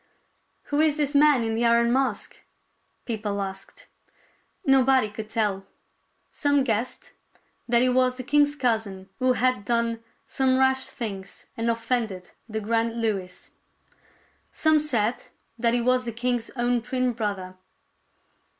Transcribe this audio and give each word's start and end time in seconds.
"Who 0.69 0.79
is 0.81 0.97
this 0.97 1.13
man 1.13 1.43
in 1.43 1.53
the 1.53 1.63
iron 1.65 1.93
mask?" 1.93 2.37
people 3.05 3.39
asked. 3.39 3.85
Nobody 4.65 5.11
could 5.11 5.29
tell. 5.29 5.67
Some 6.31 6.63
guessed 6.63 7.13
that 7.69 7.83
he 7.83 7.89
was 7.89 8.15
the 8.17 8.23
king's 8.23 8.55
cousin 8.55 9.09
who 9.19 9.33
had 9.33 9.63
done 9.63 10.03
some 10.25 10.57
rash 10.57 10.87
things 10.87 11.45
and 11.55 11.69
offended 11.69 12.31
the 12.49 12.59
grand 12.59 12.99
Louis. 12.99 13.51
Some 14.51 14.79
said 14.79 15.25
that 15.59 15.75
he 15.75 15.81
was 15.81 16.03
the 16.05 16.11
king's 16.11 16.49
own 16.55 16.81
twin 16.81 17.13
brother. 17.13 17.53